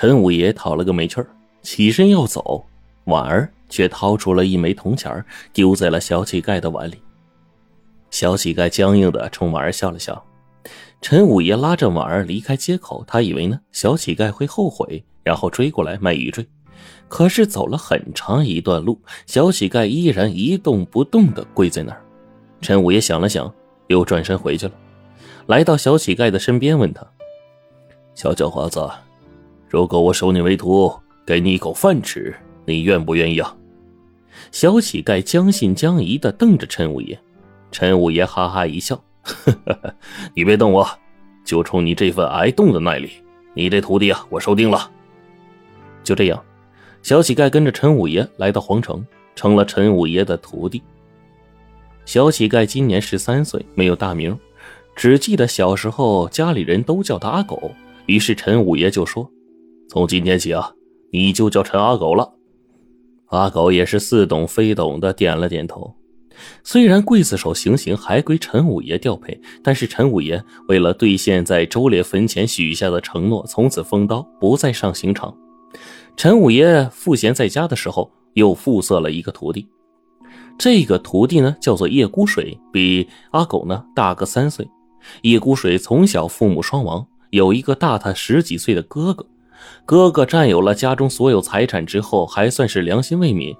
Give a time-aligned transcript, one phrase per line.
[0.00, 1.26] 陈五爷讨了个没趣儿，
[1.60, 2.64] 起身要走，
[3.04, 7.02] 婉儿却掏出了一枚铜钱丢在了小乞丐的碗里。
[8.10, 10.24] 小乞丐僵硬的冲婉儿笑了笑。
[11.02, 16.48] 陈五爷拉着婉儿离开街口，他以为呢小乞丐会后悔，然后追过来卖玉坠。
[17.06, 22.02] 可是走了很长一段路，小乞丐依然一动不动的跪在那儿。
[22.62, 23.52] 陈五爷想了想，
[23.88, 24.72] 又转身回去了。
[25.44, 27.06] 来到小乞丐的身边，问他
[28.16, 28.88] ：“小叫花子，
[29.70, 30.92] 如果我收你为徒，
[31.24, 32.34] 给你一口饭吃，
[32.66, 33.56] 你愿不愿意啊？”
[34.50, 37.16] 小乞丐将信将疑的瞪着陈五爷。
[37.70, 39.00] 陈五爷哈哈一笑
[40.34, 40.84] ：“你别瞪我，
[41.44, 43.10] 就冲你这份挨冻的耐力，
[43.54, 44.90] 你这徒弟啊，我收定了。”
[46.02, 46.44] 就这样。
[47.02, 50.82] 小乞丐跟着陈五爷来到皇城，成了陈五爷的徒弟。
[52.04, 54.36] 小乞丐今年十三岁，没有大名，
[54.96, 57.70] 只记得小时候家里人都叫他阿狗。
[58.06, 59.30] 于是陈五爷就说
[59.90, 60.72] ：“从今天起啊，
[61.10, 62.32] 你就叫陈阿狗了。”
[63.26, 65.92] 阿狗也是似懂非懂的点了点头。
[66.62, 75.36] 虽然刽子手行刑还归陈五爷调配，但是陈五爷为了兑现在周烈坟前许下的承诺，从此封刀，不再上刑场。
[76.16, 79.66] 陈五爷赋闲在家的时候，又附色了一个徒弟。
[80.56, 84.68] 这个徒弟呢，叫做叶孤水，比阿狗呢大个三岁。
[85.22, 89.26] 叶孤水从小父母双亡，有一个大他十几岁的哥哥。
[89.84, 93.56] 哥哥占有了家中所有财产之后，还算是良心未泯，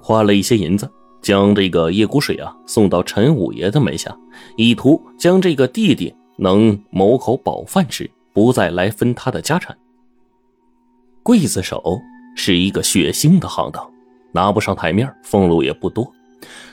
[0.00, 4.16] 花了一些银子，将这个叶孤水啊送到陈五爷的门下，
[4.56, 9.76] 以图将这个弟弟能谋口饱饭吃，不再来分他的家产。
[11.22, 12.00] 刽子手
[12.34, 13.88] 是一个血腥的行当，
[14.32, 16.10] 拿不上台面，俸禄也不多。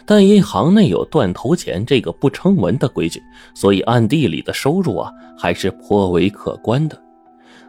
[0.05, 3.21] 但因行内有断头钱这个不成文的规矩，
[3.53, 6.97] 所以暗地里的收入啊还是颇为可观的。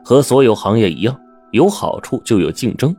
[0.08, 1.14] 和所有行业一样，
[1.50, 2.96] 有好处就有竞争。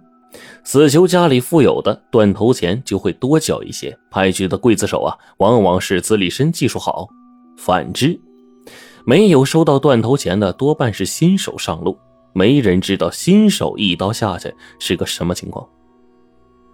[0.64, 3.98] 死囚家里富有的，断头钱就会多交一些。
[4.12, 7.08] 派去的刽子手啊，往往是资历深、技术好。
[7.58, 8.22] 反之，
[9.06, 11.98] 没有收到断头钱的，多半是新手上路。
[12.32, 15.68] 没人知道新手一刀下去是个什么情况。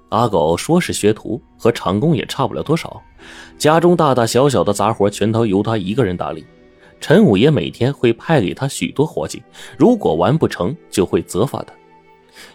[0.09, 3.01] 阿狗说是学徒，和长工也差不了多少。
[3.57, 6.45] 家中大大小小的杂活全都由他一个人打理。
[6.99, 9.43] 陈五爷每天会派给他许多活计，
[9.77, 11.73] 如果完不成，就会责罚他。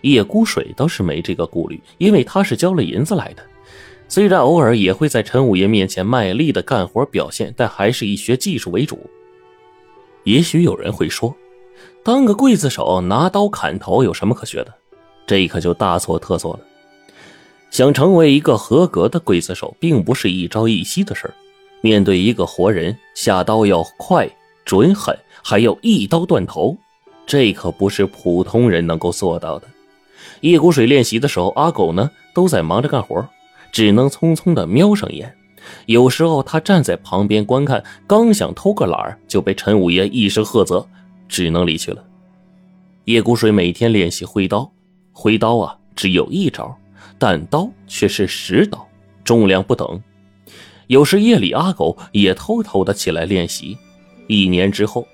[0.02, 3.42] 叶孤水倒是没这个顾虑，因为他是交了银子来的。
[4.08, 8.98] 虽然偶尔也会在陈五爷面前卖力的干活表现，但还是以学技术为主。
[10.24, 11.34] 也许有人会说。
[12.02, 14.74] 当个刽子手拿刀砍头有什么可学的？
[15.26, 16.60] 这可就大错特错了。
[17.70, 21.34] 想成为一个合格的刽子手，并不是一朝一夕的事儿。
[21.80, 24.28] 面对一个活人，下刀要快、
[24.64, 26.76] 准、狠，还要一刀断头，
[27.26, 29.66] 这可不是普通人能够做到的。
[30.40, 33.26] 叶谷水练习的时候，阿狗呢都在忙着干活，
[33.72, 35.34] 只能匆匆的瞄上眼。
[35.86, 40.86] 有时候他站在旁边观看，刚想偷个懒就被陈五爷一声喝责。
[41.28, 42.04] 只能离去了。
[43.04, 44.68] 叶孤水每天练习挥刀，
[45.12, 46.76] 挥刀啊，只有一招，
[47.20, 48.84] 但刀却是十刀，
[49.22, 50.02] 重量不等。
[50.90, 53.78] 有时夜里阿狗也偷偷的起来练习。
[54.26, 55.06] 一年之后，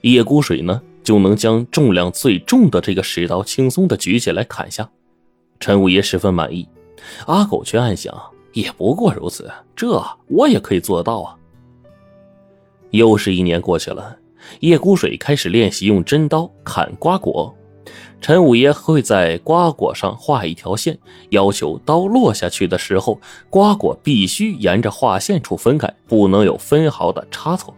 [0.00, 4.90] 叶孤水呢就能将重量最重的这个石刀轻松的举起来砍下。
[5.60, 6.68] 陈五爷十分满意，
[7.26, 8.12] 阿狗却暗想：
[8.54, 11.36] 也不过如此，这我也可以做到啊。
[12.90, 14.16] 又是一年过去了。
[14.58, 17.54] 叶孤水开始练习用真刀砍瓜果，
[18.20, 20.98] 陈五爷会在瓜果上画一条线，
[21.30, 27.74] 要求刀落下去的时候，瓜果必须沿着画线处分开，不能有分毫的差错。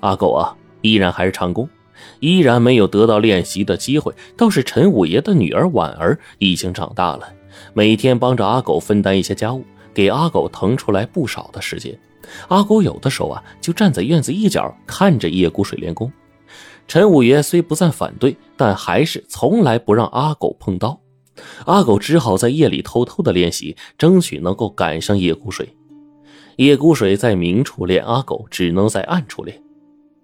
[0.00, 1.68] 阿狗啊，依然还是长工，
[2.18, 4.12] 依然没有得到练习的机会。
[4.36, 7.32] 倒是陈五爷的女儿婉儿已经长大了，
[7.72, 9.64] 每天帮着阿狗分担一些家务，
[9.94, 11.96] 给阿狗腾出来不少的时间。
[12.48, 16.12] 阿狗有的时候啊，就站在院子一角看着叶孤水练功。
[16.90, 21.00] 陈五爷虽不赞反对，但还是从来不让阿狗碰刀。
[21.64, 25.68] 阿狗只好在夜里偷偷的练习，争取能够赶上叶孤水。
[26.56, 29.62] 叶孤水在明处练，阿狗只能在暗处练。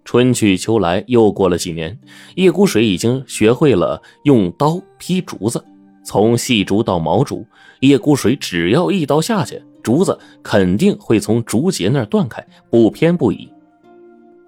[0.04, 1.96] 春去秋来，又过了几年，
[2.34, 5.64] 叶孤水已经学会了用刀劈竹子，
[6.04, 7.46] 从细竹到毛竹，
[7.78, 9.62] 叶孤水只要一刀下去。
[9.84, 13.48] 竹子肯定会从竹节那儿断开，不偏不倚。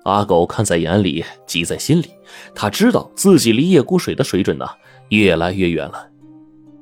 [0.08, 2.10] 阿狗看在眼里，急在心里。
[2.54, 4.66] 他知道自己离叶孤水的水准呢
[5.10, 6.08] 越来越远了。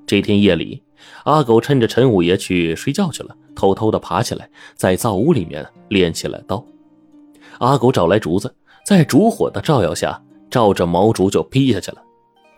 [0.06, 0.82] 这天夜里，
[1.25, 6.64] 阿狗趁着陈五爷去睡觉去了，偷偷的爬起来，在灶屋里面练起了刀。
[7.58, 8.55] 阿狗找来竹子，
[8.87, 12.02] 在烛火的照耀下，照着毛竹就劈下去了。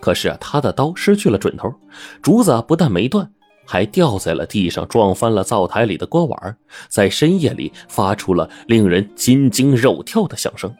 [0.00, 1.73] 可是啊，他的刀失去了准头，
[2.20, 3.31] 竹子不但没断，
[3.70, 6.56] 还掉在了地上，撞翻了灶台里的锅碗，
[6.88, 10.75] 在深夜里发出了令人心惊肉跳的响声。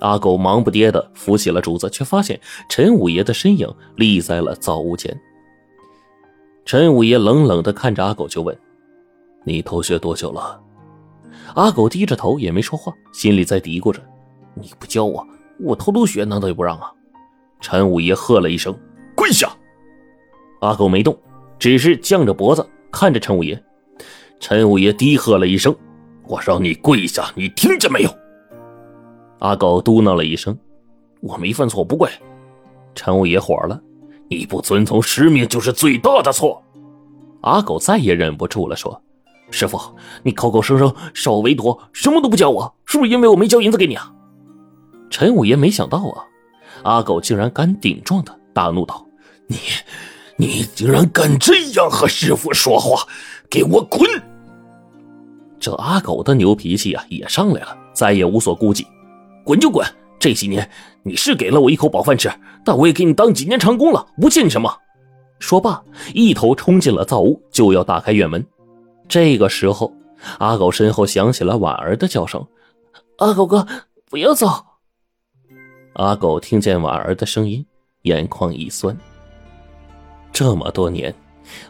[0.00, 2.40] 阿狗忙不迭地扶起了竹子，却发现
[2.70, 5.14] 陈五爷的身影立在了灶屋前。
[6.64, 8.58] 陈五爷冷冷地看着阿狗，就问
[9.44, 10.58] ：“你偷学多久了？”
[11.54, 14.00] 阿狗低着头也没说话，心里在嘀咕着
[14.56, 15.26] ：“你不教我，
[15.60, 16.90] 我偷偷学难道也不让啊？”
[17.60, 18.74] 陈五爷喝了一声
[19.14, 19.54] ：“跪下！”
[20.60, 21.14] 阿狗没动，
[21.58, 23.62] 只是犟着脖子看着陈五爷。
[24.38, 25.74] 陈五爷低喝了一声
[26.28, 28.10] ：“我让你跪下，你听见没有？”
[29.40, 30.56] 阿狗嘟囔了一声
[31.20, 32.10] ：“我没犯错，不跪。”
[32.94, 33.80] 陈五爷火了
[34.28, 36.62] ：“你不遵从师命就是最大的错。”
[37.42, 39.02] 阿狗再也忍不住了，说。
[39.50, 39.78] 师傅，
[40.24, 44.12] 你口口声声少为多，什么都不教我，是不是因为我没交银子给你啊？
[45.08, 46.24] 陈五爷没想到啊，
[46.82, 49.06] 阿狗竟然敢顶撞他，大怒道
[49.46, 49.56] ：“你，
[50.36, 53.06] 你竟然敢这样和师傅说话，
[53.48, 54.02] 给我滚！”
[55.58, 58.86] 这阿狗的牛脾气啊也上来了，再也无所顾忌，
[59.44, 59.86] 滚就滚！
[60.18, 60.68] 这几年
[61.02, 62.30] 你是给了我一口饱饭吃，
[62.64, 64.74] 但我也给你当几年长工了，不欠你什么。
[65.38, 65.82] 说罢，
[66.14, 68.44] 一头冲进了灶屋，就要打开院门。
[69.08, 69.92] 这个时候，
[70.38, 72.46] 阿狗身后响起了婉儿的叫声
[73.18, 73.66] ：“阿狗哥，
[74.10, 74.48] 不要走！”
[75.94, 77.64] 阿狗听见婉儿的声音，
[78.02, 78.96] 眼眶一酸。
[80.36, 81.14] 这么多年，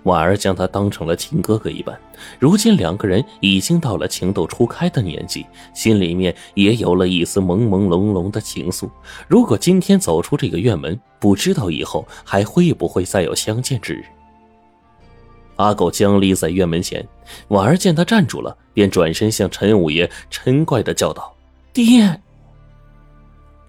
[0.03, 1.97] 婉儿将他当成了亲哥哥一般，
[2.41, 8.91] 如今两个人已经到了情窦初开的年纪，心里面也有了一丝朦朦胧胧的情愫。
[9.29, 14.05] 如果今天走出这个院门，不知道以后还会不会再有相见之日。
[15.55, 17.07] 阿狗僵立在院门前，
[17.47, 21.33] 婉儿见他站住了，便转身向陈五爷嗔怪的叫道
[21.73, 22.21] ：“爹！”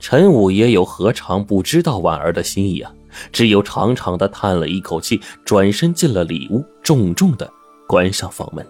[0.01, 2.91] 陈五爷又何尝不知道婉儿的心意啊？
[3.31, 7.49] 只有长长的叹了一口气，转身进了里屋，重重的
[7.87, 8.65] 关上房门。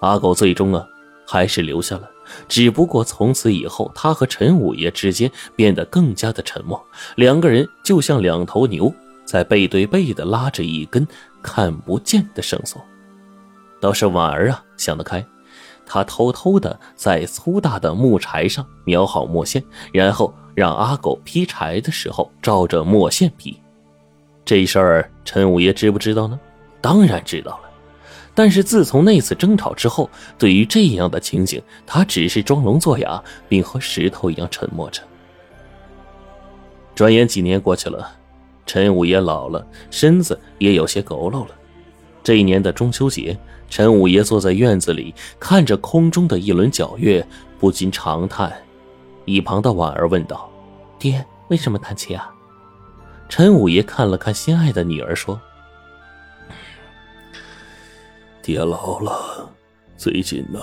[0.00, 0.86] 阿狗最终啊，
[1.26, 2.08] 还是留下了，
[2.48, 6.82] 只不过从此以后，他和陈五爷之间变得更加的沉默，
[7.16, 8.92] 两个人就像两头牛。
[9.24, 11.06] 在背对背的拉着一根
[11.42, 12.82] 看不见的绳索，
[13.78, 15.22] 倒是婉儿啊想得开，
[15.88, 23.58] 他偷偷的在粗大的木柴上描好墨线，然后让阿狗劈柴的时候照着墨线劈。
[24.44, 26.38] 这事儿陈五爷知不知道呢？
[26.80, 27.70] 当然知道了。
[28.34, 30.08] 但是自从那次争吵之后，
[30.38, 35.02] 对于这样的情景，他只是装聋作哑，并和石头一样沉默着。
[36.94, 38.12] 转眼几年过去了。
[38.64, 41.57] 陈五爷老了，身子也有些佝偻了。
[42.22, 43.38] 这一年的中秋节，
[43.68, 47.26] 陈五爷坐在院子里，看着空中的一轮皎月，
[47.58, 48.52] 不禁长叹。
[49.24, 50.50] 一旁的婉儿问道
[50.98, 52.30] ：“爹，为什么叹气啊？”
[53.28, 55.40] 陈五爷看了看心爱的女儿，说
[58.42, 59.50] ：“爹老了，
[59.96, 60.60] 最近呢，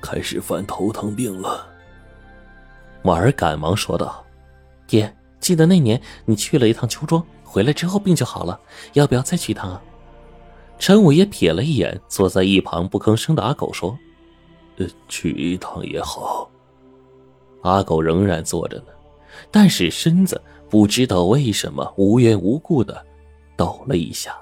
[0.00, 1.66] 开始犯头疼病了。”
[3.04, 4.24] 婉儿赶忙说道
[4.86, 8.58] ：“爹。”记得那年你去了一趟秋庄，回来之后病就好了，
[8.94, 9.80] 要不要再去一趟啊？
[10.78, 13.98] 陈五爷瞥了一眼坐在一旁不吭声的阿狗，说
[14.78, 16.48] ：“呃，去一趟也好。”
[17.62, 18.86] 阿狗仍然坐着呢，
[19.50, 20.40] 但是身子
[20.70, 23.04] 不知道为什么无缘无故的
[23.56, 24.36] 抖了一下。